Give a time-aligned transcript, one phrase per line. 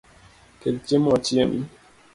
[0.61, 1.49] Kel chiemo wachiem